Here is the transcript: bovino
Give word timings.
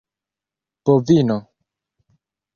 bovino 0.85 1.37